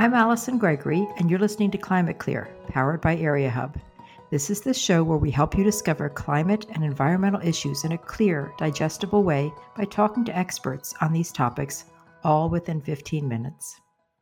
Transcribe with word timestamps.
I'm 0.00 0.14
Allison 0.14 0.56
Gregory, 0.56 1.06
and 1.18 1.28
you're 1.28 1.38
listening 1.38 1.70
to 1.72 1.76
Climate 1.76 2.18
Clear, 2.18 2.48
powered 2.68 3.02
by 3.02 3.18
Area 3.18 3.50
Hub. 3.50 3.78
This 4.30 4.48
is 4.48 4.62
the 4.62 4.72
show 4.72 5.04
where 5.04 5.18
we 5.18 5.30
help 5.30 5.58
you 5.58 5.62
discover 5.62 6.08
climate 6.08 6.64
and 6.70 6.82
environmental 6.82 7.46
issues 7.46 7.84
in 7.84 7.92
a 7.92 7.98
clear, 7.98 8.50
digestible 8.56 9.22
way 9.24 9.52
by 9.76 9.84
talking 9.84 10.24
to 10.24 10.34
experts 10.34 10.94
on 11.02 11.12
these 11.12 11.30
topics, 11.30 11.84
all 12.24 12.48
within 12.48 12.80
15 12.80 13.28
minutes. 13.28 13.78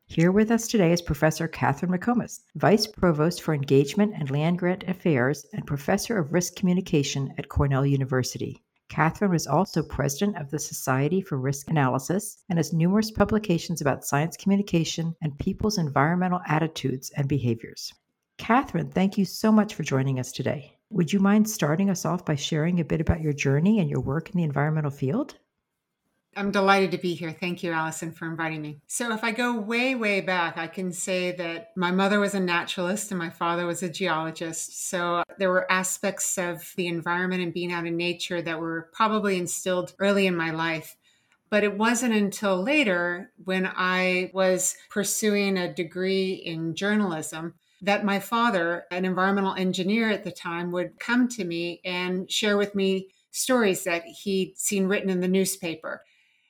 Here 0.06 0.33
with 0.33 0.51
us 0.51 0.66
today 0.66 0.91
is 0.91 1.01
Professor 1.01 1.46
Catherine 1.46 1.92
McComas, 1.92 2.41
Vice 2.56 2.88
Provost 2.88 3.41
for 3.41 3.55
Engagement 3.55 4.15
and 4.16 4.33
Land 4.33 4.59
Grant 4.59 4.83
Affairs 4.88 5.47
and 5.52 5.65
Professor 5.65 6.19
of 6.19 6.33
Risk 6.33 6.56
Communication 6.56 7.33
at 7.38 7.48
Cornell 7.48 7.87
University. 7.87 8.65
Catherine 8.89 9.30
was 9.30 9.46
also 9.46 9.82
president 9.82 10.39
of 10.39 10.50
the 10.50 10.59
Society 10.59 11.20
for 11.20 11.37
Risk 11.37 11.69
Analysis 11.69 12.42
and 12.48 12.59
has 12.59 12.73
numerous 12.73 13.11
publications 13.11 13.80
about 13.80 14.05
science 14.05 14.37
communication 14.37 15.14
and 15.20 15.38
people's 15.38 15.78
environmental 15.78 16.41
attitudes 16.47 17.11
and 17.16 17.28
behaviors. 17.28 17.92
Catherine, 18.38 18.91
thank 18.91 19.19
you 19.19 19.24
so 19.24 19.52
much 19.52 19.74
for 19.74 19.83
joining 19.83 20.19
us 20.19 20.33
today. 20.33 20.78
Would 20.91 21.12
you 21.12 21.20
mind 21.20 21.51
starting 21.51 21.91
us 21.91 22.06
off 22.06 22.24
by 22.24 22.34
sharing 22.34 22.80
a 22.80 22.84
bit 22.84 23.01
about 23.01 23.20
your 23.20 23.34
journey 23.34 23.78
and 23.78 23.91
your 23.91 24.01
work 24.01 24.30
in 24.30 24.37
the 24.38 24.45
environmental 24.45 24.91
field? 24.91 25.36
I'm 26.38 26.52
delighted 26.52 26.92
to 26.92 26.98
be 26.98 27.15
here. 27.15 27.33
Thank 27.33 27.65
you, 27.65 27.73
Allison, 27.73 28.12
for 28.12 28.27
inviting 28.27 28.62
me. 28.62 28.78
So, 28.87 29.12
if 29.12 29.24
I 29.24 29.33
go 29.33 29.59
way, 29.59 29.97
way 29.97 30.20
back, 30.20 30.56
I 30.56 30.69
can 30.69 30.92
say 30.92 31.33
that 31.33 31.73
my 31.77 31.91
mother 31.91 32.20
was 32.20 32.34
a 32.34 32.41
naturalist 32.41 33.11
and 33.11 33.19
my 33.19 33.28
father 33.28 33.66
was 33.66 33.83
a 33.83 33.88
geologist. 33.88 34.88
So, 34.88 35.24
there 35.38 35.51
were 35.51 35.70
aspects 35.70 36.38
of 36.38 36.73
the 36.77 36.87
environment 36.87 37.42
and 37.42 37.52
being 37.52 37.73
out 37.73 37.87
in 37.87 37.97
nature 37.97 38.41
that 38.41 38.61
were 38.61 38.88
probably 38.92 39.37
instilled 39.37 39.95
early 39.98 40.28
in 40.28 40.37
my 40.37 40.52
life. 40.52 40.97
But 41.51 41.64
it 41.64 41.77
wasn't 41.77 42.14
until 42.14 42.62
later 42.62 43.33
when 43.44 43.66
I 43.66 44.31
was 44.33 44.77
pursuing 44.91 45.59
a 45.59 45.75
degree 45.75 46.34
in 46.34 46.77
journalism 46.77 47.55
that 47.83 48.05
my 48.05 48.20
father, 48.20 48.84
an 48.92 49.05
environmental 49.05 49.55
engineer 49.55 50.09
at 50.11 50.22
the 50.22 50.31
time, 50.31 50.70
would 50.70 51.00
come 51.00 51.27
to 51.31 51.44
me 51.44 51.81
and 51.84 52.31
share 52.31 52.56
with 52.56 52.77
me 52.77 53.09
stories 53.31 53.84
that 53.84 54.05
he'd 54.05 54.56
seen 54.56 54.86
written 54.86 55.11
in 55.11 55.20
the 55.20 55.28
newspaper. 55.28 56.03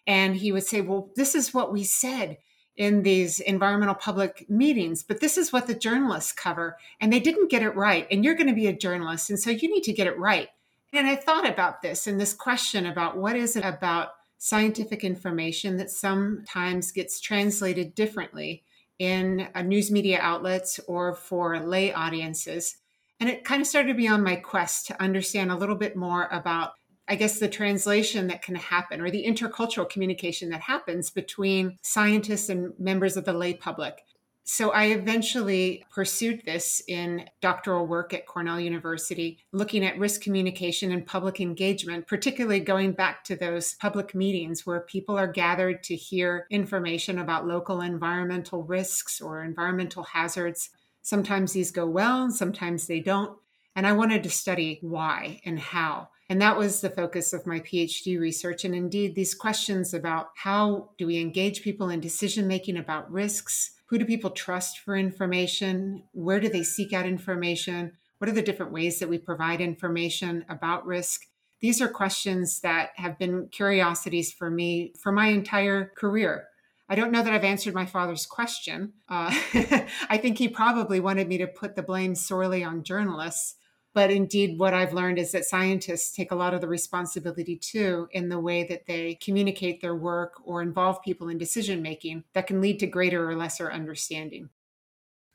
And 0.08 0.34
he 0.34 0.50
would 0.50 0.64
say, 0.64 0.80
Well, 0.80 1.10
this 1.14 1.36
is 1.36 1.54
what 1.54 1.72
we 1.72 1.84
said 1.84 2.38
in 2.76 3.02
these 3.02 3.40
environmental 3.40 3.94
public 3.94 4.48
meetings, 4.48 5.02
but 5.02 5.20
this 5.20 5.36
is 5.36 5.52
what 5.52 5.66
the 5.66 5.74
journalists 5.74 6.32
cover. 6.32 6.78
And 7.00 7.12
they 7.12 7.20
didn't 7.20 7.50
get 7.50 7.62
it 7.62 7.76
right. 7.76 8.06
And 8.10 8.24
you're 8.24 8.36
going 8.36 8.48
to 8.48 8.54
be 8.54 8.68
a 8.68 8.72
journalist. 8.72 9.30
And 9.30 9.38
so 9.38 9.50
you 9.50 9.68
need 9.68 9.82
to 9.82 9.92
get 9.92 10.06
it 10.06 10.18
right. 10.18 10.48
And 10.92 11.06
I 11.06 11.16
thought 11.16 11.48
about 11.48 11.82
this 11.82 12.06
and 12.06 12.18
this 12.18 12.32
question 12.32 12.86
about 12.86 13.18
what 13.18 13.36
is 13.36 13.56
it 13.56 13.64
about 13.64 14.10
scientific 14.38 15.04
information 15.04 15.76
that 15.76 15.90
sometimes 15.90 16.92
gets 16.92 17.20
translated 17.20 17.94
differently 17.94 18.62
in 18.98 19.48
uh, 19.54 19.62
news 19.62 19.90
media 19.90 20.18
outlets 20.22 20.80
or 20.86 21.14
for 21.14 21.58
lay 21.60 21.92
audiences. 21.92 22.78
And 23.20 23.28
it 23.28 23.44
kind 23.44 23.60
of 23.60 23.66
started 23.66 23.96
be 23.96 24.08
on 24.08 24.22
my 24.22 24.36
quest 24.36 24.86
to 24.86 25.02
understand 25.02 25.50
a 25.50 25.56
little 25.56 25.74
bit 25.74 25.96
more 25.96 26.28
about 26.30 26.72
I 27.08 27.14
guess, 27.14 27.38
the 27.38 27.48
translation 27.48 28.26
that 28.26 28.42
can 28.42 28.54
happen 28.54 29.00
or 29.00 29.10
the 29.10 29.24
intercultural 29.24 29.88
communication 29.88 30.50
that 30.50 30.60
happens 30.60 31.10
between 31.10 31.78
scientists 31.82 32.48
and 32.48 32.72
members 32.78 33.16
of 33.16 33.24
the 33.24 33.32
lay 33.32 33.54
public. 33.54 34.02
So 34.50 34.70
I 34.70 34.84
eventually 34.86 35.84
pursued 35.92 36.42
this 36.46 36.82
in 36.88 37.28
doctoral 37.42 37.86
work 37.86 38.14
at 38.14 38.26
Cornell 38.26 38.58
University, 38.58 39.40
looking 39.52 39.84
at 39.84 39.98
risk 39.98 40.22
communication 40.22 40.90
and 40.90 41.04
public 41.04 41.38
engagement, 41.38 42.06
particularly 42.06 42.60
going 42.60 42.92
back 42.92 43.24
to 43.24 43.36
those 43.36 43.74
public 43.74 44.14
meetings 44.14 44.64
where 44.64 44.80
people 44.80 45.18
are 45.18 45.30
gathered 45.30 45.82
to 45.84 45.96
hear 45.96 46.46
information 46.50 47.18
about 47.18 47.46
local 47.46 47.82
environmental 47.82 48.62
risks 48.62 49.20
or 49.20 49.44
environmental 49.44 50.02
hazards. 50.02 50.70
Sometimes 51.02 51.52
these 51.52 51.70
go 51.70 51.84
well, 51.86 52.30
sometimes 52.30 52.86
they 52.86 53.00
don't. 53.00 53.36
And 53.78 53.86
I 53.86 53.92
wanted 53.92 54.24
to 54.24 54.30
study 54.30 54.80
why 54.82 55.40
and 55.44 55.56
how. 55.56 56.08
And 56.28 56.42
that 56.42 56.58
was 56.58 56.80
the 56.80 56.90
focus 56.90 57.32
of 57.32 57.46
my 57.46 57.60
PhD 57.60 58.18
research. 58.18 58.64
And 58.64 58.74
indeed, 58.74 59.14
these 59.14 59.36
questions 59.36 59.94
about 59.94 60.30
how 60.34 60.90
do 60.98 61.06
we 61.06 61.20
engage 61.20 61.62
people 61.62 61.88
in 61.88 62.00
decision 62.00 62.48
making 62.48 62.76
about 62.76 63.08
risks? 63.08 63.76
Who 63.86 63.96
do 63.96 64.04
people 64.04 64.30
trust 64.30 64.80
for 64.80 64.96
information? 64.96 66.02
Where 66.10 66.40
do 66.40 66.48
they 66.48 66.64
seek 66.64 66.92
out 66.92 67.06
information? 67.06 67.92
What 68.18 68.28
are 68.28 68.34
the 68.34 68.42
different 68.42 68.72
ways 68.72 68.98
that 68.98 69.08
we 69.08 69.16
provide 69.16 69.60
information 69.60 70.44
about 70.48 70.84
risk? 70.84 71.26
These 71.60 71.80
are 71.80 71.86
questions 71.86 72.58
that 72.62 72.90
have 72.96 73.16
been 73.16 73.46
curiosities 73.52 74.32
for 74.32 74.50
me 74.50 74.92
for 75.00 75.12
my 75.12 75.28
entire 75.28 75.92
career. 75.96 76.48
I 76.88 76.96
don't 76.96 77.12
know 77.12 77.22
that 77.22 77.32
I've 77.32 77.44
answered 77.44 77.74
my 77.74 77.86
father's 77.86 78.26
question. 78.26 78.94
Uh, 79.08 79.30
I 80.10 80.18
think 80.20 80.38
he 80.38 80.48
probably 80.48 80.98
wanted 80.98 81.28
me 81.28 81.38
to 81.38 81.46
put 81.46 81.76
the 81.76 81.82
blame 81.84 82.16
sorely 82.16 82.64
on 82.64 82.82
journalists. 82.82 83.54
But 83.94 84.10
indeed, 84.10 84.58
what 84.58 84.74
I've 84.74 84.92
learned 84.92 85.18
is 85.18 85.32
that 85.32 85.44
scientists 85.44 86.12
take 86.12 86.30
a 86.30 86.36
lot 86.36 86.54
of 86.54 86.60
the 86.60 86.68
responsibility 86.68 87.56
too 87.56 88.08
in 88.12 88.28
the 88.28 88.38
way 88.38 88.64
that 88.64 88.86
they 88.86 89.16
communicate 89.16 89.80
their 89.80 89.96
work 89.96 90.34
or 90.44 90.62
involve 90.62 91.02
people 91.02 91.28
in 91.28 91.38
decision 91.38 91.82
making 91.82 92.24
that 92.32 92.46
can 92.46 92.60
lead 92.60 92.78
to 92.80 92.86
greater 92.86 93.28
or 93.28 93.34
lesser 93.34 93.72
understanding. 93.72 94.50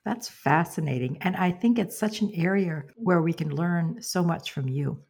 That's 0.06 0.28
fascinating. 0.28 1.18
And 1.22 1.36
I 1.36 1.52
think 1.52 1.80
it's 1.80 1.98
such 1.98 2.22
an 2.22 2.32
area 2.36 2.84
where 2.96 3.22
we 3.22 3.34
can 3.34 3.56
learn 3.56 4.02
so 4.02 4.24
much 4.24 4.52
from 4.52 4.68
you. 4.68 5.02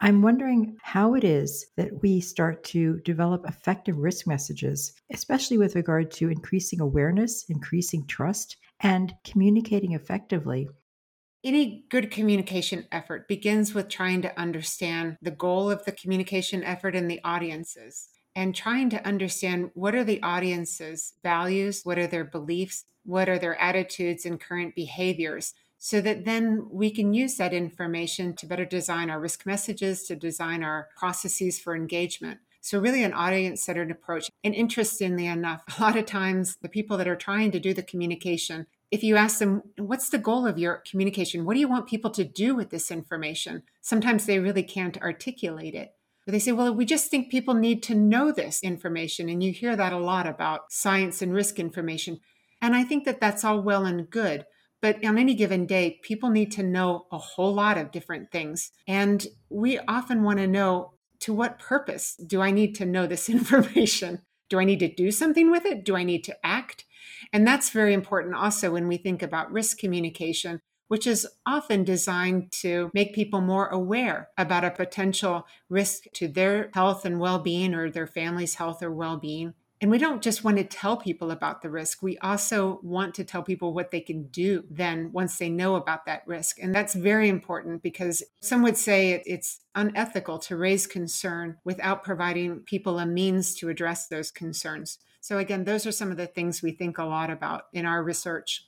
I'm 0.00 0.22
wondering 0.22 0.76
how 0.82 1.14
it 1.14 1.24
is 1.24 1.66
that 1.76 2.02
we 2.02 2.20
start 2.20 2.62
to 2.64 3.00
develop 3.00 3.44
effective 3.46 3.98
risk 3.98 4.26
messages, 4.26 4.92
especially 5.10 5.58
with 5.58 5.74
regard 5.74 6.10
to 6.12 6.30
increasing 6.30 6.80
awareness, 6.80 7.44
increasing 7.48 8.06
trust, 8.06 8.56
and 8.80 9.12
communicating 9.24 9.92
effectively 9.92 10.68
any 11.48 11.84
good 11.88 12.10
communication 12.10 12.86
effort 12.92 13.26
begins 13.26 13.74
with 13.74 13.88
trying 13.88 14.22
to 14.22 14.38
understand 14.38 15.16
the 15.22 15.30
goal 15.30 15.70
of 15.70 15.84
the 15.84 15.92
communication 15.92 16.62
effort 16.62 16.94
and 16.94 17.10
the 17.10 17.20
audiences 17.24 18.08
and 18.36 18.54
trying 18.54 18.90
to 18.90 19.04
understand 19.06 19.70
what 19.74 19.94
are 19.94 20.04
the 20.04 20.22
audience's 20.22 21.14
values, 21.22 21.80
what 21.84 21.98
are 21.98 22.06
their 22.06 22.24
beliefs, 22.24 22.84
what 23.04 23.28
are 23.28 23.38
their 23.38 23.58
attitudes 23.60 24.26
and 24.26 24.38
current 24.38 24.74
behaviors, 24.74 25.54
so 25.78 26.00
that 26.00 26.24
then 26.24 26.68
we 26.70 26.90
can 26.90 27.14
use 27.14 27.36
that 27.36 27.54
information 27.54 28.34
to 28.34 28.46
better 28.46 28.64
design 28.64 29.08
our 29.08 29.18
risk 29.18 29.46
messages, 29.46 30.04
to 30.04 30.14
design 30.14 30.62
our 30.62 30.88
processes 30.96 31.58
for 31.58 31.74
engagement. 31.74 32.38
So, 32.60 32.78
really, 32.78 33.02
an 33.02 33.14
audience 33.14 33.62
centered 33.62 33.90
approach. 33.90 34.30
And 34.44 34.54
interestingly 34.54 35.26
enough, 35.26 35.62
a 35.78 35.82
lot 35.82 35.96
of 35.96 36.04
times 36.04 36.58
the 36.60 36.68
people 36.68 36.98
that 36.98 37.08
are 37.08 37.16
trying 37.16 37.50
to 37.52 37.60
do 37.60 37.72
the 37.72 37.82
communication 37.82 38.66
if 38.90 39.02
you 39.02 39.16
ask 39.16 39.38
them, 39.38 39.62
what's 39.76 40.08
the 40.08 40.18
goal 40.18 40.46
of 40.46 40.58
your 40.58 40.82
communication? 40.90 41.44
What 41.44 41.54
do 41.54 41.60
you 41.60 41.68
want 41.68 41.88
people 41.88 42.10
to 42.12 42.24
do 42.24 42.54
with 42.54 42.70
this 42.70 42.90
information? 42.90 43.62
Sometimes 43.80 44.24
they 44.24 44.38
really 44.38 44.62
can't 44.62 45.00
articulate 45.02 45.74
it. 45.74 45.90
But 46.24 46.32
they 46.32 46.38
say, 46.38 46.52
well, 46.52 46.74
we 46.74 46.84
just 46.84 47.10
think 47.10 47.30
people 47.30 47.54
need 47.54 47.82
to 47.84 47.94
know 47.94 48.32
this 48.32 48.62
information. 48.62 49.28
And 49.28 49.42
you 49.42 49.52
hear 49.52 49.76
that 49.76 49.92
a 49.92 49.98
lot 49.98 50.26
about 50.26 50.70
science 50.70 51.22
and 51.22 51.32
risk 51.32 51.58
information. 51.58 52.20
And 52.60 52.74
I 52.74 52.84
think 52.84 53.04
that 53.04 53.20
that's 53.20 53.44
all 53.44 53.62
well 53.62 53.86
and 53.86 54.08
good. 54.10 54.44
But 54.80 55.04
on 55.04 55.18
any 55.18 55.34
given 55.34 55.66
day, 55.66 55.98
people 56.02 56.30
need 56.30 56.52
to 56.52 56.62
know 56.62 57.06
a 57.10 57.18
whole 57.18 57.54
lot 57.54 57.78
of 57.78 57.90
different 57.90 58.30
things. 58.30 58.70
And 58.86 59.26
we 59.48 59.78
often 59.80 60.22
want 60.22 60.38
to 60.38 60.46
know 60.46 60.92
to 61.20 61.32
what 61.32 61.58
purpose 61.58 62.14
do 62.14 62.40
I 62.40 62.50
need 62.50 62.74
to 62.76 62.86
know 62.86 63.06
this 63.06 63.28
information? 63.28 64.22
Do 64.48 64.58
I 64.58 64.64
need 64.64 64.80
to 64.80 64.92
do 64.92 65.10
something 65.10 65.50
with 65.50 65.66
it? 65.66 65.84
Do 65.84 65.96
I 65.96 66.04
need 66.04 66.24
to 66.24 66.36
act? 66.44 66.84
And 67.32 67.46
that's 67.46 67.70
very 67.70 67.94
important 67.94 68.34
also 68.34 68.72
when 68.72 68.88
we 68.88 68.96
think 68.96 69.22
about 69.22 69.52
risk 69.52 69.78
communication, 69.78 70.60
which 70.88 71.06
is 71.06 71.26
often 71.46 71.84
designed 71.84 72.50
to 72.52 72.90
make 72.94 73.14
people 73.14 73.40
more 73.40 73.68
aware 73.68 74.28
about 74.38 74.64
a 74.64 74.70
potential 74.70 75.46
risk 75.68 76.04
to 76.14 76.28
their 76.28 76.70
health 76.74 77.04
and 77.04 77.20
well 77.20 77.38
being 77.38 77.74
or 77.74 77.90
their 77.90 78.06
family's 78.06 78.54
health 78.54 78.82
or 78.82 78.90
well 78.90 79.16
being. 79.16 79.54
And 79.80 79.90
we 79.90 79.98
don't 79.98 80.22
just 80.22 80.42
want 80.42 80.56
to 80.56 80.64
tell 80.64 80.96
people 80.96 81.30
about 81.30 81.62
the 81.62 81.70
risk. 81.70 82.02
We 82.02 82.18
also 82.18 82.80
want 82.82 83.14
to 83.14 83.24
tell 83.24 83.42
people 83.44 83.72
what 83.72 83.92
they 83.92 84.00
can 84.00 84.24
do 84.24 84.64
then 84.68 85.12
once 85.12 85.38
they 85.38 85.48
know 85.48 85.76
about 85.76 86.04
that 86.06 86.22
risk. 86.26 86.58
And 86.60 86.74
that's 86.74 86.94
very 86.94 87.28
important 87.28 87.82
because 87.82 88.22
some 88.40 88.62
would 88.62 88.76
say 88.76 89.22
it's 89.24 89.60
unethical 89.76 90.40
to 90.40 90.56
raise 90.56 90.88
concern 90.88 91.58
without 91.64 92.02
providing 92.02 92.60
people 92.60 92.98
a 92.98 93.06
means 93.06 93.54
to 93.56 93.68
address 93.68 94.08
those 94.08 94.32
concerns. 94.32 94.98
So, 95.20 95.38
again, 95.38 95.64
those 95.64 95.86
are 95.86 95.92
some 95.92 96.10
of 96.10 96.16
the 96.16 96.26
things 96.26 96.62
we 96.62 96.72
think 96.72 96.98
a 96.98 97.04
lot 97.04 97.30
about 97.30 97.64
in 97.72 97.86
our 97.86 98.02
research. 98.02 98.66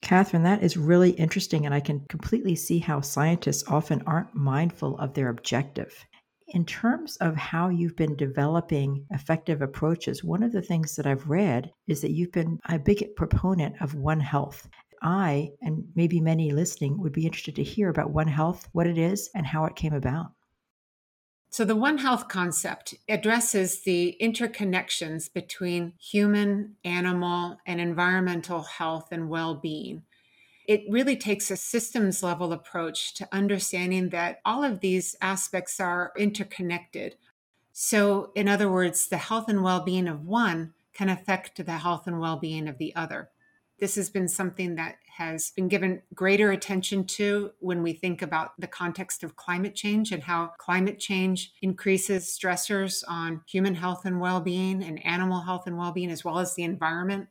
Catherine, 0.00 0.44
that 0.44 0.62
is 0.62 0.76
really 0.76 1.10
interesting, 1.10 1.66
and 1.66 1.74
I 1.74 1.80
can 1.80 2.00
completely 2.08 2.56
see 2.56 2.78
how 2.78 3.00
scientists 3.00 3.64
often 3.68 4.02
aren't 4.06 4.34
mindful 4.34 4.96
of 4.98 5.12
their 5.14 5.28
objective. 5.28 6.06
In 6.50 6.64
terms 6.64 7.16
of 7.18 7.36
how 7.36 7.68
you've 7.68 7.94
been 7.94 8.16
developing 8.16 9.06
effective 9.10 9.62
approaches, 9.62 10.24
one 10.24 10.42
of 10.42 10.50
the 10.50 10.62
things 10.62 10.96
that 10.96 11.06
I've 11.06 11.28
read 11.28 11.70
is 11.86 12.00
that 12.00 12.10
you've 12.10 12.32
been 12.32 12.58
a 12.68 12.76
big 12.76 13.14
proponent 13.14 13.80
of 13.80 13.94
One 13.94 14.18
Health. 14.18 14.68
I, 15.00 15.52
and 15.62 15.84
maybe 15.94 16.20
many 16.20 16.50
listening, 16.50 16.98
would 16.98 17.12
be 17.12 17.24
interested 17.24 17.54
to 17.54 17.62
hear 17.62 17.88
about 17.88 18.10
One 18.10 18.26
Health, 18.26 18.68
what 18.72 18.88
it 18.88 18.98
is, 18.98 19.30
and 19.32 19.46
how 19.46 19.64
it 19.66 19.76
came 19.76 19.92
about. 19.92 20.32
So, 21.50 21.64
the 21.64 21.76
One 21.76 21.98
Health 21.98 22.26
concept 22.26 22.94
addresses 23.08 23.82
the 23.82 24.16
interconnections 24.20 25.32
between 25.32 25.92
human, 26.00 26.76
animal, 26.84 27.58
and 27.64 27.80
environmental 27.80 28.62
health 28.62 29.08
and 29.12 29.28
well 29.28 29.54
being. 29.54 30.02
It 30.70 30.84
really 30.88 31.16
takes 31.16 31.50
a 31.50 31.56
systems 31.56 32.22
level 32.22 32.52
approach 32.52 33.14
to 33.14 33.26
understanding 33.32 34.10
that 34.10 34.40
all 34.44 34.62
of 34.62 34.78
these 34.78 35.16
aspects 35.20 35.80
are 35.80 36.12
interconnected. 36.16 37.16
So, 37.72 38.30
in 38.36 38.46
other 38.46 38.70
words, 38.70 39.08
the 39.08 39.16
health 39.16 39.48
and 39.48 39.64
well 39.64 39.80
being 39.80 40.06
of 40.06 40.24
one 40.24 40.74
can 40.92 41.08
affect 41.08 41.56
the 41.66 41.78
health 41.78 42.06
and 42.06 42.20
well 42.20 42.36
being 42.36 42.68
of 42.68 42.78
the 42.78 42.94
other. 42.94 43.30
This 43.80 43.96
has 43.96 44.10
been 44.10 44.28
something 44.28 44.76
that 44.76 44.98
has 45.16 45.50
been 45.56 45.66
given 45.66 46.02
greater 46.14 46.52
attention 46.52 47.04
to 47.18 47.50
when 47.58 47.82
we 47.82 47.92
think 47.92 48.22
about 48.22 48.52
the 48.56 48.68
context 48.68 49.24
of 49.24 49.34
climate 49.34 49.74
change 49.74 50.12
and 50.12 50.22
how 50.22 50.52
climate 50.58 51.00
change 51.00 51.52
increases 51.62 52.26
stressors 52.26 53.02
on 53.08 53.42
human 53.48 53.74
health 53.74 54.04
and 54.04 54.20
well 54.20 54.40
being 54.40 54.84
and 54.84 55.04
animal 55.04 55.40
health 55.40 55.66
and 55.66 55.76
well 55.76 55.90
being, 55.90 56.12
as 56.12 56.24
well 56.24 56.38
as 56.38 56.54
the 56.54 56.62
environment. 56.62 57.26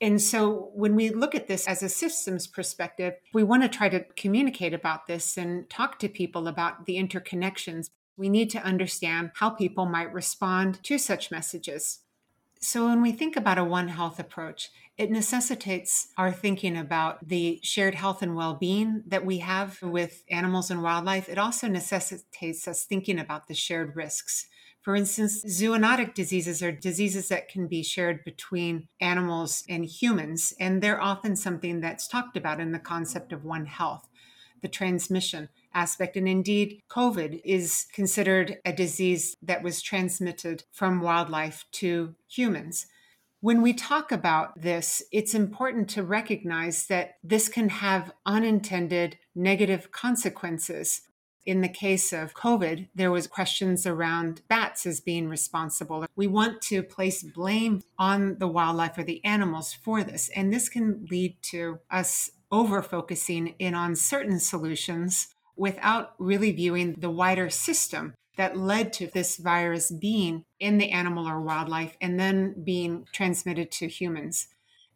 And 0.00 0.20
so, 0.20 0.70
when 0.74 0.96
we 0.96 1.10
look 1.10 1.34
at 1.34 1.46
this 1.46 1.68
as 1.68 1.82
a 1.82 1.88
systems 1.88 2.46
perspective, 2.46 3.14
we 3.34 3.42
want 3.42 3.62
to 3.62 3.68
try 3.68 3.90
to 3.90 4.04
communicate 4.16 4.72
about 4.72 5.06
this 5.06 5.36
and 5.36 5.68
talk 5.68 5.98
to 5.98 6.08
people 6.08 6.48
about 6.48 6.86
the 6.86 6.96
interconnections. 6.96 7.90
We 8.16 8.30
need 8.30 8.48
to 8.50 8.62
understand 8.62 9.32
how 9.34 9.50
people 9.50 9.84
might 9.84 10.12
respond 10.12 10.82
to 10.84 10.96
such 10.96 11.30
messages. 11.30 12.00
So, 12.60 12.86
when 12.86 13.02
we 13.02 13.12
think 13.12 13.36
about 13.36 13.58
a 13.58 13.64
One 13.64 13.88
Health 13.88 14.18
approach, 14.18 14.70
it 14.96 15.10
necessitates 15.10 16.08
our 16.18 16.30
thinking 16.32 16.76
about 16.76 17.26
the 17.26 17.58
shared 17.62 17.94
health 17.94 18.22
and 18.22 18.36
well 18.36 18.54
being 18.54 19.02
that 19.06 19.24
we 19.24 19.38
have 19.38 19.80
with 19.82 20.24
animals 20.30 20.70
and 20.70 20.82
wildlife. 20.82 21.28
It 21.28 21.38
also 21.38 21.68
necessitates 21.68 22.68
us 22.68 22.84
thinking 22.84 23.18
about 23.18 23.48
the 23.48 23.54
shared 23.54 23.96
risks. 23.96 24.46
For 24.82 24.96
instance, 24.96 25.44
zoonotic 25.44 26.14
diseases 26.14 26.62
are 26.62 26.72
diseases 26.72 27.28
that 27.28 27.48
can 27.48 27.66
be 27.66 27.82
shared 27.82 28.24
between 28.24 28.88
animals 29.00 29.62
and 29.68 29.84
humans, 29.84 30.54
and 30.58 30.82
they're 30.82 31.00
often 31.00 31.36
something 31.36 31.80
that's 31.80 32.08
talked 32.08 32.36
about 32.36 32.60
in 32.60 32.72
the 32.72 32.78
concept 32.78 33.32
of 33.32 33.44
One 33.44 33.66
Health, 33.66 34.08
the 34.62 34.68
transmission 34.68 35.50
aspect. 35.74 36.16
And 36.16 36.26
indeed, 36.26 36.82
COVID 36.88 37.42
is 37.44 37.86
considered 37.92 38.58
a 38.64 38.72
disease 38.72 39.36
that 39.42 39.62
was 39.62 39.82
transmitted 39.82 40.64
from 40.72 41.02
wildlife 41.02 41.66
to 41.72 42.14
humans. 42.26 42.86
When 43.42 43.60
we 43.62 43.72
talk 43.72 44.12
about 44.12 44.60
this, 44.60 45.02
it's 45.12 45.34
important 45.34 45.88
to 45.90 46.02
recognize 46.02 46.86
that 46.86 47.16
this 47.22 47.48
can 47.48 47.68
have 47.68 48.12
unintended 48.24 49.18
negative 49.34 49.90
consequences. 49.92 51.02
In 51.50 51.62
the 51.62 51.68
case 51.68 52.12
of 52.12 52.32
COVID, 52.32 52.90
there 52.94 53.10
was 53.10 53.26
questions 53.26 53.84
around 53.84 54.42
bats 54.46 54.86
as 54.86 55.00
being 55.00 55.28
responsible. 55.28 56.06
We 56.14 56.28
want 56.28 56.62
to 56.62 56.80
place 56.80 57.24
blame 57.24 57.82
on 57.98 58.38
the 58.38 58.46
wildlife 58.46 58.96
or 58.96 59.02
the 59.02 59.20
animals 59.24 59.72
for 59.72 60.04
this, 60.04 60.30
and 60.36 60.52
this 60.52 60.68
can 60.68 61.08
lead 61.10 61.42
to 61.50 61.80
us 61.90 62.30
over 62.52 62.84
focusing 62.84 63.56
in 63.58 63.74
on 63.74 63.96
certain 63.96 64.38
solutions 64.38 65.34
without 65.56 66.14
really 66.20 66.52
viewing 66.52 66.92
the 66.92 67.10
wider 67.10 67.50
system 67.50 68.14
that 68.36 68.56
led 68.56 68.92
to 68.92 69.08
this 69.08 69.36
virus 69.36 69.90
being 69.90 70.44
in 70.60 70.78
the 70.78 70.92
animal 70.92 71.26
or 71.26 71.40
wildlife 71.40 71.96
and 72.00 72.20
then 72.20 72.62
being 72.62 73.08
transmitted 73.12 73.72
to 73.72 73.88
humans. 73.88 74.46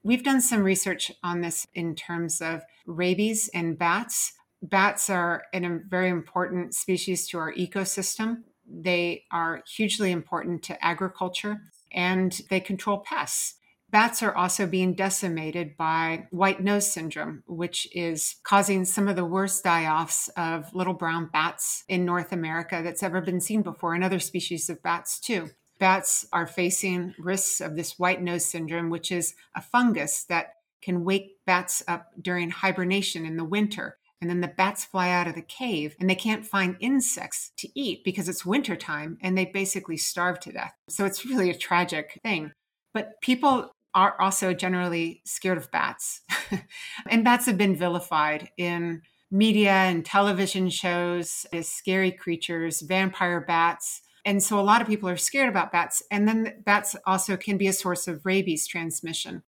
We've 0.05 0.23
done 0.23 0.41
some 0.41 0.63
research 0.63 1.11
on 1.21 1.41
this 1.41 1.67
in 1.75 1.97
terms 1.97 2.41
of 2.41 2.63
rabies 2.87 3.51
and 3.53 3.77
bats. 3.77 4.35
Bats 4.65 5.11
are 5.11 5.43
a 5.53 5.79
very 5.87 6.09
important 6.09 6.75
species 6.75 7.29
to 7.29 7.39
our 7.39 7.53
ecosystem. 7.53 8.45
They 8.67 9.25
are 9.31 9.63
hugely 9.77 10.11
important 10.11 10.63
to 10.65 10.83
agriculture 10.83 11.61
and 11.93 12.41
they 12.49 12.61
control 12.61 12.99
pests. 12.99 13.57
Bats 13.91 14.23
are 14.23 14.35
also 14.35 14.67
being 14.67 14.95
decimated 14.95 15.77
by 15.77 16.29
white 16.31 16.63
nose 16.63 16.91
syndrome, 16.91 17.43
which 17.47 17.87
is 17.95 18.37
causing 18.43 18.87
some 18.87 19.07
of 19.07 19.17
the 19.17 19.25
worst 19.27 19.63
die 19.65 19.85
offs 19.85 20.29
of 20.29 20.75
little 20.75 20.95
brown 20.95 21.29
bats 21.31 21.85
in 21.87 22.07
North 22.07 22.33
America 22.33 22.81
that's 22.83 23.03
ever 23.03 23.21
been 23.21 23.43
seen 23.43 23.61
before, 23.61 23.95
and 23.95 24.03
other 24.03 24.19
species 24.19 24.71
of 24.71 24.83
bats 24.83 25.21
too. 25.21 25.51
Bats 25.79 26.27
are 26.33 26.47
facing 26.47 27.15
risks 27.19 27.61
of 27.61 27.77
this 27.77 27.99
white 27.99 28.23
nose 28.23 28.47
syndrome, 28.47 28.89
which 28.89 29.13
is 29.13 29.35
a 29.55 29.61
fungus 29.61 30.25
that 30.25 30.55
can 30.81 31.05
wake 31.05 31.37
bats 31.45 31.83
up 31.87 32.13
during 32.21 32.49
hibernation 32.51 33.27
in 33.27 33.37
the 33.37 33.45
winter. 33.45 33.99
And 34.21 34.31
then 34.31 34.41
the 34.41 34.49
bats 34.49 34.85
fly 34.85 35.11
out 35.11 35.27
of 35.27 35.35
the 35.35 35.43
cave 35.43 35.97
and 36.01 36.09
they 36.09 36.15
can't 36.15 36.47
find 36.47 36.77
insects 36.81 37.53
to 37.59 37.69
eat 37.79 38.05
because 38.05 38.29
it's 38.29 38.47
wintertime 38.47 39.19
and 39.21 39.37
they 39.37 39.45
basically 39.45 39.97
starve 39.97 40.41
to 40.41 40.53
death. 40.53 40.73
So 40.89 41.05
it's 41.05 41.27
really 41.27 41.51
a 41.51 41.59
tragic 41.59 42.21
thing. 42.23 42.53
But 42.95 43.21
people 43.21 43.71
are 43.95 44.21
also 44.21 44.55
generally 44.55 45.21
scared 45.25 45.59
of 45.59 45.71
bats. 45.71 46.23
and 47.11 47.25
bats 47.25 47.47
have 47.47 47.59
been 47.59 47.77
vilified 47.77 48.49
in 48.57 49.03
media 49.31 49.73
and 49.73 50.05
television 50.05 50.69
shows 50.71 51.47
as 51.53 51.69
scary 51.69 52.13
creatures, 52.13 52.81
vampire 52.83 53.41
bats. 53.41 54.01
And 54.25 54.43
so 54.43 54.59
a 54.59 54.63
lot 54.63 54.81
of 54.81 54.89
people 54.89 55.09
are 55.09 55.17
scared 55.17 55.49
about 55.49 55.73
bats. 55.73 56.03
And 56.11 56.27
then 56.27 56.63
bats 56.65 56.97
also 57.07 57.37
can 57.37 57.57
be 57.57 57.67
a 57.67 57.73
source 57.73 58.09
of 58.09 58.25
rabies 58.25 58.67
transmission. 58.67 59.43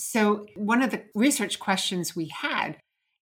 So, 0.00 0.46
one 0.54 0.82
of 0.82 0.92
the 0.92 1.02
research 1.14 1.58
questions 1.58 2.14
we 2.14 2.28
had 2.28 2.76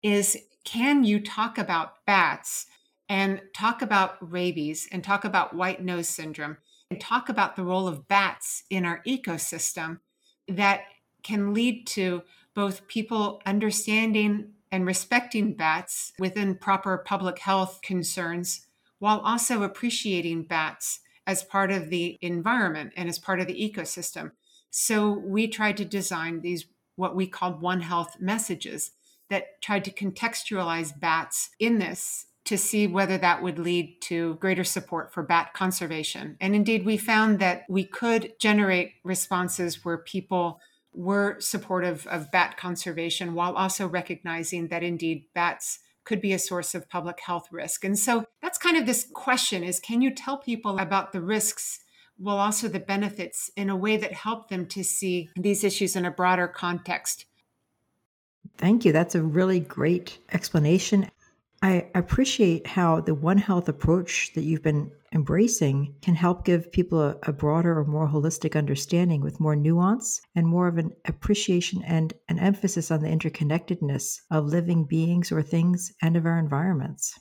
is 0.04 0.38
can 0.64 1.04
you 1.04 1.20
talk 1.20 1.58
about 1.58 2.06
bats 2.06 2.68
and 3.10 3.42
talk 3.56 3.82
about 3.82 4.18
rabies 4.22 4.88
and 4.92 5.04
talk 5.04 5.26
about 5.26 5.56
white 5.56 5.84
nose 5.84 6.08
syndrome 6.08 6.58
and 6.90 7.02
talk 7.02 7.30
about 7.30 7.56
the 7.56 7.64
role 7.64 7.88
of 7.88 8.08
bats 8.08 8.64
in 8.70 8.86
our 8.86 9.02
ecosystem 9.08 10.00
that 10.48 10.82
can 11.24 11.54
lead 11.54 11.88
to 11.88 12.22
both 12.54 12.88
people 12.88 13.42
understanding 13.46 14.52
and 14.72 14.86
respecting 14.86 15.54
bats 15.54 16.14
within 16.20 16.56
proper 16.56 16.98
public 16.98 17.40
health 17.40 17.80
concerns 17.82 18.68
while 19.00 19.20
also 19.20 19.64
appreciating 19.64 20.44
bats 20.44 21.00
as 21.26 21.44
part 21.44 21.72
of 21.72 21.90
the 21.90 22.18
environment 22.22 22.92
and 22.96 23.08
as 23.08 23.20
part 23.20 23.40
of 23.40 23.48
the 23.48 23.54
ecosystem. 23.54 24.32
So 24.70 25.12
we 25.12 25.48
tried 25.48 25.78
to 25.78 25.86
design 25.86 26.42
these 26.42 26.66
what 26.96 27.16
we 27.16 27.28
called 27.28 27.62
One 27.62 27.82
Health 27.82 28.18
messages 28.20 28.92
that 29.30 29.62
tried 29.62 29.86
to 29.86 29.92
contextualize 29.92 31.00
bats 31.00 31.50
in 31.60 31.80
this 31.80 32.28
to 32.46 32.58
see 32.58 32.88
whether 32.88 33.18
that 33.18 33.42
would 33.42 33.58
lead 33.58 34.02
to 34.02 34.36
greater 34.36 34.64
support 34.64 35.14
for 35.14 35.24
bat 35.24 35.54
conservation. 35.54 36.36
And 36.42 36.56
indeed, 36.56 36.86
we 36.86 36.98
found 36.98 37.40
that 37.40 37.64
we 37.70 37.86
could 37.86 38.34
generate 38.38 38.94
responses 39.04 39.86
where 39.86 39.98
people 39.98 40.60
were 40.94 41.40
supportive 41.40 42.06
of 42.08 42.32
bat 42.32 42.58
conservation 42.58 43.34
while 43.34 43.54
also 43.54 43.88
recognizing 43.88 44.68
that 44.68 44.84
indeed 44.84 45.26
bats 45.34 45.80
could 46.04 46.22
be 46.22 46.34
a 46.34 46.40
source 46.40 46.76
of 46.76 46.90
public 46.90 47.20
health 47.22 47.48
risk. 47.52 47.86
And 47.86 47.98
so 47.98 48.26
that's 48.42 48.58
kind 48.58 48.78
of 48.78 48.86
this 48.86 49.08
question 49.14 49.64
is 49.64 49.80
can 49.80 50.02
you 50.02 50.14
tell 50.14 50.38
people 50.38 50.80
about 50.80 51.14
the 51.14 51.22
risks 51.22 51.80
while 52.18 52.38
also 52.38 52.68
the 52.68 52.80
benefits 52.80 53.50
in 53.56 53.70
a 53.70 53.76
way 53.76 53.98
that 53.98 54.14
help 54.14 54.50
them 54.50 54.68
to 54.68 54.84
see 54.84 55.30
these 55.36 55.64
issues 55.64 55.96
in 55.96 56.06
a 56.06 56.12
broader 56.12 56.48
context? 56.48 57.26
Thank 58.58 58.86
you. 58.86 58.92
That's 58.92 59.16
a 59.16 59.24
really 59.24 59.60
great 59.60 60.20
explanation. 60.32 61.10
I 61.64 61.90
appreciate 61.96 62.68
how 62.68 63.00
the 63.00 63.16
One 63.16 63.38
Health 63.38 63.70
approach 63.70 64.32
that 64.36 64.44
you've 64.44 64.62
been 64.62 64.92
embracing 65.14 65.96
can 66.02 66.14
help 66.14 66.44
give 66.44 66.72
people 66.72 67.02
a, 67.02 67.18
a, 67.24 67.32
broader 67.32 67.80
or 67.80 67.86
more 67.86 68.08
holistic 68.08 68.58
understanding 68.58 69.22
with 69.22 69.40
more 69.40 69.56
nuance 69.56 70.22
and 70.36 70.46
more 70.46 70.68
of 70.68 70.78
an 70.78 70.92
appreciation 71.06 71.82
and 71.84 72.14
an 72.28 72.38
emphasis 72.38 72.92
on 72.92 73.02
the 73.02 73.08
interconnectedness 73.08 74.18
of 74.30 74.48
living 74.48 74.84
beings 74.84 75.32
or 75.32 75.42
things 75.42 75.94
and 76.02 76.18
of 76.18 76.26
our 76.26 76.38
environments. 76.38 77.18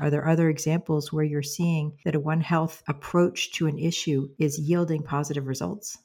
Are 0.00 0.08
there 0.08 0.26
other 0.26 0.48
examples 0.48 1.12
where 1.12 1.24
you're 1.24 1.42
seeing 1.42 1.98
that 2.06 2.14
a 2.14 2.20
One 2.20 2.40
Health 2.40 2.82
approach 2.88 3.52
to 3.52 3.66
an 3.66 3.78
issue 3.78 4.30
is 4.38 4.58
yielding 4.58 5.02
positive 5.02 5.46
results? 5.46 5.98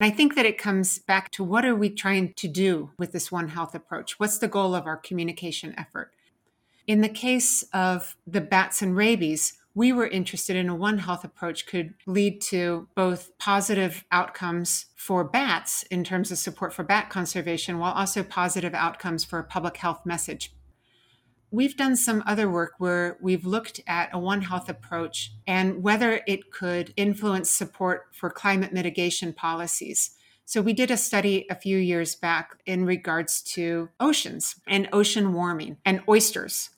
I 0.00 0.10
think 0.10 0.34
that 0.34 0.46
it 0.46 0.58
comes 0.58 0.98
back 0.98 1.30
to 1.32 1.44
what 1.44 1.64
are 1.64 1.74
we 1.74 1.88
trying 1.88 2.34
to 2.34 2.48
do 2.48 2.90
with 2.98 3.12
this 3.12 3.30
One 3.30 3.48
Health 3.48 3.74
approach? 3.74 4.18
What's 4.18 4.38
the 4.38 4.48
goal 4.48 4.74
of 4.74 4.86
our 4.86 4.96
communication 4.96 5.74
effort? 5.78 6.10
In 6.86 7.00
the 7.00 7.08
case 7.08 7.62
of 7.72 8.16
the 8.26 8.40
bats 8.40 8.82
and 8.82 8.96
rabies, 8.96 9.54
we 9.74 9.92
were 9.92 10.06
interested 10.06 10.56
in 10.56 10.68
a 10.68 10.74
One 10.74 10.98
Health 10.98 11.24
approach 11.24 11.66
could 11.66 11.94
lead 12.06 12.40
to 12.42 12.88
both 12.94 13.36
positive 13.38 14.04
outcomes 14.10 14.86
for 14.96 15.24
bats 15.24 15.84
in 15.84 16.04
terms 16.04 16.30
of 16.30 16.38
support 16.38 16.72
for 16.72 16.82
bat 16.82 17.08
conservation, 17.08 17.78
while 17.78 17.92
also 17.92 18.22
positive 18.22 18.74
outcomes 18.74 19.24
for 19.24 19.38
a 19.38 19.44
public 19.44 19.76
health 19.76 20.04
message. 20.04 20.52
We've 21.54 21.76
done 21.76 21.94
some 21.94 22.24
other 22.26 22.50
work 22.50 22.72
where 22.78 23.16
we've 23.20 23.46
looked 23.46 23.80
at 23.86 24.10
a 24.12 24.18
One 24.18 24.42
Health 24.42 24.68
approach 24.68 25.30
and 25.46 25.84
whether 25.84 26.20
it 26.26 26.50
could 26.50 26.92
influence 26.96 27.48
support 27.48 28.06
for 28.12 28.28
climate 28.28 28.72
mitigation 28.72 29.32
policies. 29.32 30.16
So, 30.44 30.60
we 30.60 30.72
did 30.72 30.90
a 30.90 30.96
study 30.96 31.46
a 31.48 31.54
few 31.54 31.78
years 31.78 32.16
back 32.16 32.58
in 32.66 32.84
regards 32.84 33.40
to 33.54 33.88
oceans 34.00 34.56
and 34.66 34.88
ocean 34.92 35.32
warming 35.32 35.76
and 35.84 36.02
oysters 36.08 36.70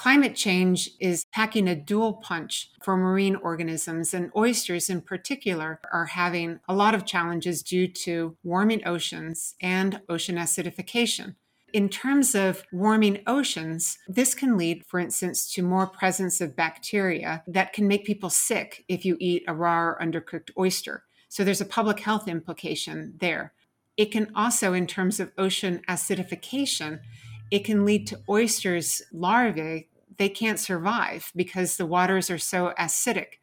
Climate 0.00 0.34
change 0.34 0.92
is 0.98 1.26
packing 1.26 1.68
a 1.68 1.76
dual 1.76 2.14
punch 2.14 2.70
for 2.82 2.96
marine 2.96 3.36
organisms, 3.36 4.14
and 4.14 4.30
oysters 4.34 4.88
in 4.88 5.02
particular 5.02 5.78
are 5.92 6.06
having 6.06 6.58
a 6.66 6.74
lot 6.74 6.94
of 6.94 7.04
challenges 7.04 7.62
due 7.62 7.86
to 7.86 8.34
warming 8.42 8.80
oceans 8.86 9.56
and 9.60 10.00
ocean 10.08 10.36
acidification. 10.36 11.34
In 11.72 11.88
terms 11.88 12.34
of 12.34 12.64
warming 12.72 13.22
oceans, 13.26 13.98
this 14.08 14.34
can 14.34 14.56
lead, 14.56 14.84
for 14.86 14.98
instance, 14.98 15.52
to 15.54 15.62
more 15.62 15.86
presence 15.86 16.40
of 16.40 16.56
bacteria 16.56 17.42
that 17.46 17.72
can 17.72 17.86
make 17.86 18.04
people 18.04 18.30
sick 18.30 18.84
if 18.88 19.04
you 19.04 19.16
eat 19.20 19.44
a 19.46 19.54
raw 19.54 19.80
or 19.80 19.98
undercooked 20.02 20.50
oyster. 20.58 21.04
So 21.28 21.44
there's 21.44 21.60
a 21.60 21.66
public 21.66 22.00
health 22.00 22.26
implication 22.26 23.14
there. 23.20 23.52
It 23.96 24.10
can 24.10 24.32
also, 24.34 24.72
in 24.72 24.86
terms 24.86 25.20
of 25.20 25.32
ocean 25.38 25.82
acidification, 25.88 27.00
it 27.50 27.64
can 27.64 27.84
lead 27.84 28.06
to 28.08 28.20
oysters 28.28 29.02
larvae 29.12 29.90
they 30.20 30.28
can't 30.28 30.60
survive 30.60 31.32
because 31.34 31.78
the 31.78 31.86
waters 31.86 32.30
are 32.30 32.38
so 32.38 32.74
acidic. 32.78 33.38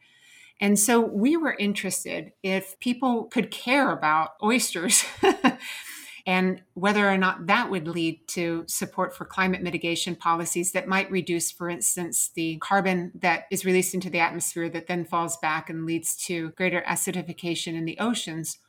And 0.61 0.77
so 0.77 0.99
we 0.99 1.35
were 1.35 1.55
interested 1.57 2.33
if 2.43 2.79
people 2.79 3.25
could 3.25 3.49
care 3.49 3.91
about 3.91 4.33
oysters 4.43 5.03
and 6.27 6.61
whether 6.73 7.09
or 7.09 7.17
not 7.17 7.47
that 7.47 7.71
would 7.71 7.87
lead 7.87 8.27
to 8.27 8.65
support 8.67 9.15
for 9.15 9.23
climate 9.23 9.63
mitigation 9.63 10.13
policies 10.13 10.73
that 10.73 10.85
might 10.85 11.09
reduce, 11.09 11.49
for 11.51 11.69
instance, 11.69 12.31
the 12.35 12.57
carbon 12.57 13.13
that 13.15 13.45
is 13.49 13.63
released 13.63 13.93
into 13.93 14.09
the 14.09 14.19
atmosphere 14.19 14.69
that 14.69 14.87
then 14.87 15.05
falls 15.05 15.37
back 15.37 15.69
and 15.69 15.85
leads 15.85 16.17
to 16.25 16.49
greater 16.51 16.81
acidification 16.81 17.75
in 17.75 17.85
the 17.85 17.97
oceans. 17.97 18.59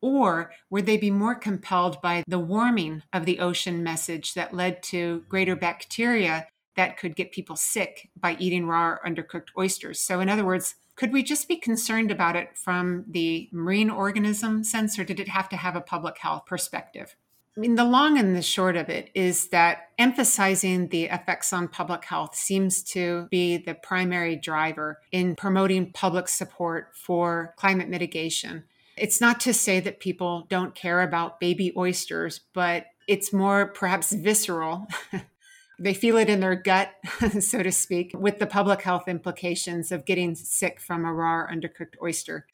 Or 0.00 0.52
would 0.70 0.86
they 0.86 0.96
be 0.96 1.10
more 1.10 1.34
compelled 1.34 2.00
by 2.00 2.24
the 2.26 2.38
warming 2.38 3.02
of 3.12 3.26
the 3.26 3.40
ocean 3.40 3.82
message 3.82 4.32
that 4.32 4.54
led 4.54 4.82
to 4.84 5.22
greater 5.28 5.54
bacteria 5.54 6.46
that 6.76 6.96
could 6.96 7.14
get 7.14 7.32
people 7.32 7.56
sick 7.56 8.08
by 8.18 8.36
eating 8.38 8.66
raw 8.66 8.92
or 8.92 9.00
undercooked 9.06 9.48
oysters. 9.58 10.00
So, 10.00 10.20
in 10.20 10.30
other 10.30 10.44
words, 10.44 10.74
could 10.96 11.12
we 11.12 11.22
just 11.22 11.48
be 11.48 11.56
concerned 11.56 12.10
about 12.10 12.36
it 12.36 12.56
from 12.56 13.04
the 13.08 13.48
marine 13.52 13.90
organism 13.90 14.64
sense, 14.64 14.98
or 14.98 15.04
did 15.04 15.20
it 15.20 15.28
have 15.28 15.48
to 15.50 15.56
have 15.56 15.76
a 15.76 15.80
public 15.80 16.18
health 16.18 16.46
perspective? 16.46 17.16
I 17.56 17.60
mean, 17.60 17.74
the 17.74 17.84
long 17.84 18.18
and 18.18 18.34
the 18.34 18.42
short 18.42 18.76
of 18.76 18.88
it 18.88 19.10
is 19.14 19.48
that 19.48 19.90
emphasizing 19.98 20.88
the 20.88 21.04
effects 21.04 21.52
on 21.52 21.68
public 21.68 22.04
health 22.04 22.34
seems 22.34 22.82
to 22.84 23.28
be 23.30 23.58
the 23.58 23.74
primary 23.74 24.36
driver 24.36 25.00
in 25.12 25.36
promoting 25.36 25.92
public 25.92 26.28
support 26.28 26.92
for 26.94 27.52
climate 27.56 27.90
mitigation. 27.90 28.64
It's 28.96 29.20
not 29.20 29.38
to 29.40 29.52
say 29.52 29.80
that 29.80 30.00
people 30.00 30.46
don't 30.48 30.74
care 30.74 31.02
about 31.02 31.40
baby 31.40 31.74
oysters, 31.76 32.40
but 32.54 32.86
it's 33.06 33.32
more 33.32 33.66
perhaps 33.66 34.12
visceral 34.12 34.86
they 35.78 35.94
feel 35.94 36.16
it 36.16 36.28
in 36.28 36.40
their 36.40 36.54
gut, 36.54 36.92
so 37.40 37.62
to 37.62 37.72
speak, 37.72 38.12
with 38.14 38.38
the 38.38 38.46
public 38.46 38.82
health 38.82 39.08
implications 39.08 39.90
of 39.90 40.04
getting 40.04 40.34
sick 40.34 40.80
from 40.80 41.04
a 41.04 41.12
raw 41.12 41.46
undercooked 41.46 41.94
oyster. 42.02 42.46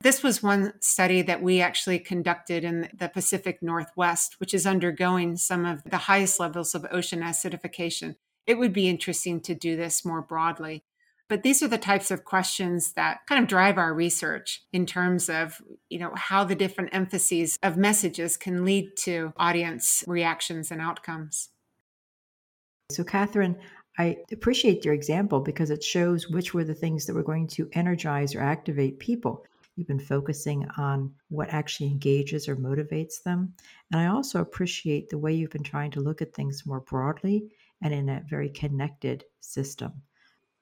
This 0.00 0.22
was 0.22 0.42
one 0.42 0.72
study 0.80 1.22
that 1.22 1.42
we 1.42 1.60
actually 1.60 2.00
conducted 2.00 2.64
in 2.64 2.88
the 2.92 3.08
Pacific 3.08 3.62
Northwest, 3.62 4.40
which 4.40 4.52
is 4.52 4.66
undergoing 4.66 5.36
some 5.36 5.64
of 5.64 5.84
the 5.84 5.96
highest 5.96 6.40
levels 6.40 6.74
of 6.74 6.86
ocean 6.90 7.20
acidification. 7.20 8.16
It 8.44 8.58
would 8.58 8.72
be 8.72 8.88
interesting 8.88 9.40
to 9.42 9.54
do 9.54 9.76
this 9.76 10.04
more 10.04 10.20
broadly. 10.20 10.82
But 11.28 11.44
these 11.44 11.62
are 11.62 11.68
the 11.68 11.78
types 11.78 12.10
of 12.10 12.24
questions 12.24 12.92
that 12.92 13.20
kind 13.26 13.40
of 13.40 13.48
drive 13.48 13.78
our 13.78 13.94
research 13.94 14.64
in 14.72 14.84
terms 14.84 15.30
of, 15.30 15.62
you 15.88 15.98
know, 15.98 16.12
how 16.14 16.44
the 16.44 16.54
different 16.56 16.90
emphases 16.92 17.58
of 17.62 17.76
messages 17.76 18.36
can 18.36 18.64
lead 18.64 18.96
to 19.04 19.32
audience 19.36 20.04
reactions 20.06 20.70
and 20.70 20.80
outcomes. 20.80 21.48
So, 22.90 23.04
Catherine, 23.04 23.56
I 23.98 24.18
appreciate 24.32 24.84
your 24.84 24.94
example 24.94 25.40
because 25.40 25.70
it 25.70 25.84
shows 25.84 26.28
which 26.28 26.54
were 26.54 26.64
the 26.64 26.74
things 26.74 27.06
that 27.06 27.14
were 27.14 27.22
going 27.22 27.46
to 27.48 27.68
energize 27.72 28.34
or 28.34 28.40
activate 28.40 28.98
people. 28.98 29.44
You've 29.76 29.88
been 29.88 29.98
focusing 29.98 30.66
on 30.76 31.14
what 31.28 31.48
actually 31.50 31.88
engages 31.88 32.48
or 32.48 32.56
motivates 32.56 33.22
them. 33.22 33.54
And 33.90 34.00
I 34.00 34.06
also 34.06 34.40
appreciate 34.40 35.08
the 35.08 35.18
way 35.18 35.32
you've 35.32 35.50
been 35.50 35.62
trying 35.62 35.90
to 35.92 36.00
look 36.00 36.20
at 36.20 36.34
things 36.34 36.66
more 36.66 36.80
broadly 36.80 37.50
and 37.82 37.92
in 37.92 38.08
a 38.08 38.22
very 38.28 38.50
connected 38.50 39.24
system. 39.40 39.92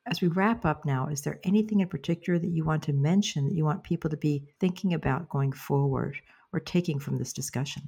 As 0.06 0.20
we 0.20 0.28
wrap 0.28 0.64
up 0.64 0.84
now, 0.84 1.08
is 1.08 1.22
there 1.22 1.40
anything 1.44 1.80
in 1.80 1.88
particular 1.88 2.38
that 2.38 2.50
you 2.50 2.64
want 2.64 2.82
to 2.84 2.92
mention 2.92 3.46
that 3.46 3.54
you 3.54 3.64
want 3.64 3.84
people 3.84 4.10
to 4.10 4.16
be 4.16 4.44
thinking 4.58 4.94
about 4.94 5.28
going 5.28 5.52
forward 5.52 6.16
or 6.52 6.60
taking 6.60 6.98
from 6.98 7.18
this 7.18 7.32
discussion? 7.32 7.82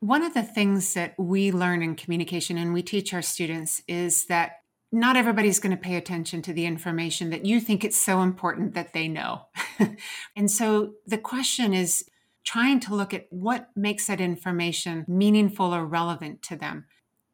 One 0.00 0.22
of 0.22 0.34
the 0.34 0.42
things 0.42 0.94
that 0.94 1.14
we 1.18 1.50
learn 1.50 1.82
in 1.82 1.94
communication 1.94 2.58
and 2.58 2.72
we 2.74 2.82
teach 2.82 3.14
our 3.14 3.22
students 3.22 3.82
is 3.88 4.26
that 4.26 4.60
not 4.92 5.16
everybody's 5.16 5.58
going 5.58 5.76
to 5.76 5.82
pay 5.82 5.96
attention 5.96 6.42
to 6.42 6.52
the 6.52 6.66
information 6.66 7.30
that 7.30 7.44
you 7.44 7.60
think 7.60 7.84
it's 7.84 8.00
so 8.00 8.22
important 8.22 8.74
that 8.74 8.92
they 8.92 9.08
know. 9.08 9.46
and 10.36 10.50
so 10.50 10.92
the 11.06 11.18
question 11.18 11.74
is 11.74 12.08
trying 12.44 12.78
to 12.80 12.94
look 12.94 13.12
at 13.12 13.26
what 13.30 13.68
makes 13.74 14.06
that 14.06 14.20
information 14.20 15.04
meaningful 15.08 15.74
or 15.74 15.84
relevant 15.84 16.42
to 16.42 16.56
them. 16.56 16.84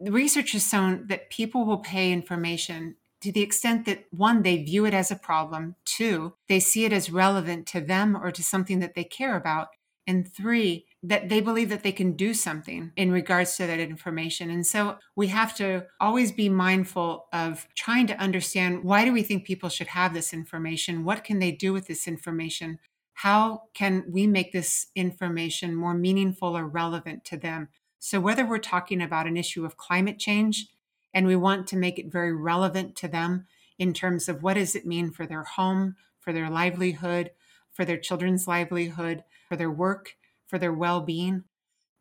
The 0.01 0.11
research 0.11 0.53
has 0.53 0.69
shown 0.69 1.07
that 1.09 1.31
people 1.31 1.67
will 1.67 1.79
pay 1.79 2.11
information 2.11 2.97
to 3.21 3.31
the 3.31 3.43
extent 3.43 3.87
that 3.87 4.05
one, 4.11 4.43
they 4.43 4.65
view 4.65 4.85
it 4.85 4.95
as 4.95 5.11
a 5.13 5.17
problem, 5.17 5.77
two, 5.85 6.33
they 6.49 6.59
see 6.59 6.85
it 6.85 6.93
as 6.93 7.13
relevant 7.13 7.67
to 7.69 7.81
them 7.81 8.17
or 8.17 8.33
to 8.33 8.43
something 8.43 8.81
that 8.81 8.95
they 8.95 9.05
care 9.05 9.37
about, 9.37 9.69
and 10.09 10.33
three, 10.33 10.87
that 11.05 11.29
they 11.29 11.41
believe 11.41 11.69
that 11.69 11.83
they 11.83 11.93
can 11.93 12.13
do 12.13 12.33
something 12.33 12.93
in 12.97 13.11
regards 13.11 13.57
to 13.57 13.67
that 13.67 13.81
information. 13.81 14.51
And 14.51 14.65
so 14.65 14.99
we 15.17 15.29
have 15.29 15.55
to 15.57 15.87
always 16.01 16.31
be 16.31 16.49
mindful 16.49 17.27
of 17.33 17.67
trying 17.75 18.07
to 18.07 18.19
understand 18.19 18.85
why 18.85 19.05
do 19.05 19.13
we 19.13 19.25
think 19.25 19.45
people 19.45 19.69
should 19.69 19.89
have 19.89 20.15
this 20.15 20.33
information? 20.33 21.05
What 21.05 21.25
can 21.25 21.41
they 21.41 21.51
do 21.51 21.73
with 21.73 21.89
this 21.89 22.07
information? 22.07 22.79
How 23.15 23.65
can 23.75 24.05
we 24.09 24.27
make 24.27 24.53
this 24.53 24.87
information 24.95 25.75
more 25.75 25.95
meaningful 25.95 26.57
or 26.57 26.67
relevant 26.67 27.25
to 27.27 27.37
them? 27.37 27.69
So, 27.99 28.21
whether 28.21 28.47
we're 28.47 28.59
talking 28.59 29.03
about 29.03 29.27
an 29.27 29.37
issue 29.37 29.65
of 29.65 29.77
climate 29.77 30.19
change 30.19 30.69
and 31.13 31.27
we 31.27 31.37
want 31.37 31.67
to 31.69 31.77
make 31.77 31.99
it 31.99 32.13
very 32.13 32.33
relevant 32.33 32.97
to 32.97 33.09
them 33.09 33.47
in 33.79 33.93
terms 33.93 34.29
of 34.29 34.43
what 34.43 34.55
does 34.55 34.75
it 34.75 34.87
mean 34.87 35.11
for 35.11 35.27
their 35.27 35.45
home, 35.45 35.97
for 36.21 36.33
their 36.33 36.49
livelihood, 36.49 37.33
for 37.73 37.85
their 37.85 37.99
children's 37.99 38.47
livelihood, 38.47 39.25
for 39.49 39.57
their 39.57 39.71
work, 39.71 40.17
for 40.53 40.59
their 40.59 40.73
well-being 40.73 41.45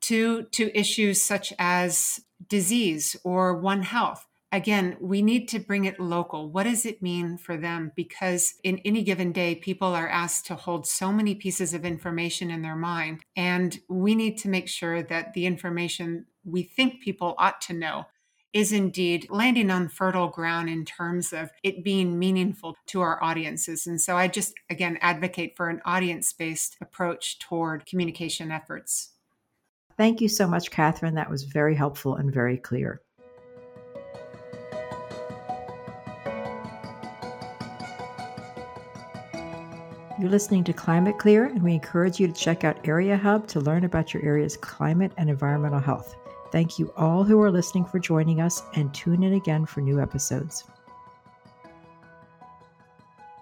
to 0.02 0.44
to 0.52 0.78
issues 0.78 1.22
such 1.22 1.54
as 1.58 2.20
disease 2.50 3.16
or 3.24 3.58
one 3.58 3.84
health. 3.84 4.28
Again 4.52 4.98
we 5.00 5.22
need 5.22 5.48
to 5.50 5.60
bring 5.60 5.86
it 5.86 6.02
local. 6.02 6.52
What 6.52 6.64
does 6.64 6.86
it 6.86 7.02
mean 7.02 7.38
for 7.38 7.56
them? 7.56 7.94
Because 7.96 8.56
in 8.62 8.80
any 8.80 9.04
given 9.04 9.32
day 9.32 9.56
people 9.56 9.96
are 9.96 10.10
asked 10.10 10.48
to 10.48 10.56
hold 10.56 10.86
so 10.86 11.14
many 11.14 11.34
pieces 11.34 11.74
of 11.74 11.86
information 11.86 12.52
in 12.52 12.62
their 12.62 12.76
mind 12.76 13.22
and 13.38 13.80
we 13.88 14.16
need 14.16 14.38
to 14.40 14.50
make 14.50 14.68
sure 14.68 15.02
that 15.02 15.34
the 15.34 15.46
information 15.46 16.26
we 16.44 16.64
think 16.64 17.02
people 17.02 17.36
ought 17.38 17.62
to 17.62 17.74
know 17.74 18.08
is 18.54 18.74
indeed 18.74 19.28
landing 19.30 19.72
on 19.72 19.88
fertile 19.88 20.28
ground 20.28 20.70
in 20.70 20.84
terms 20.84 21.32
of 21.32 21.50
it 21.64 21.84
being 21.84 22.20
meaningful 22.20 22.76
to 22.88 23.02
our 23.02 23.24
audiences. 23.24 23.88
And 23.88 24.00
so 24.00 24.18
I 24.18 24.28
just, 24.28 24.54
again, 24.70 24.98
advocate 25.02 25.56
for 25.56 25.70
an 25.70 25.82
audience 25.86 26.34
based 26.34 26.78
approach 26.82 27.40
toward 27.40 27.86
communication 27.86 28.52
efforts. 28.52 29.12
Thank 29.98 30.20
you 30.20 30.28
so 30.28 30.48
much, 30.48 30.72
Catherine. 30.72 31.16
That 31.16 31.30
was 31.30 31.44
very 31.44 31.76
helpful 31.76 32.16
and 32.16 32.34
very 32.34 32.58
clear. 32.58 33.02
You're 40.20 40.30
listening 40.30 40.64
to 40.66 40.74
Climate 40.74 41.18
Clear, 41.18 41.46
and 41.46 41.64
we 41.64 41.74
encourage 41.74 42.20
you 42.20 42.28
to 42.28 42.34
check 42.34 42.64
out 42.64 42.88
Area 42.88 43.18
Hub 43.18 43.48
to 43.48 43.60
learn 43.60 43.86
about 43.86 44.14
your 44.14 44.24
area's 44.24 44.56
climate 44.56 45.12
and 45.18 45.32
environmental 45.32 45.80
health. 45.80 46.16
Thank 46.52 46.78
you 46.78 46.94
all 46.98 47.24
who 47.24 47.40
are 47.42 47.52
listening 47.52 47.86
for 47.86 48.00
joining 48.00 48.42
us 48.42 48.64
and 48.76 48.94
tune 48.94 49.24
in 49.24 49.34
again 49.34 49.66
for 49.66 49.80
new 49.82 50.02
episodes. 50.02 50.66